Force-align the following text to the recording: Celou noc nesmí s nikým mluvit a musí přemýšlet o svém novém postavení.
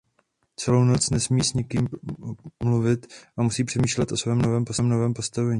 Celou 0.59 0.83
noc 0.83 1.09
nesmí 1.09 1.43
s 1.43 1.53
nikým 1.53 1.87
mluvit 2.63 3.13
a 3.37 3.41
musí 3.41 3.63
přemýšlet 3.63 4.11
o 4.11 4.17
svém 4.17 4.41
novém 4.91 5.13
postavení. 5.13 5.49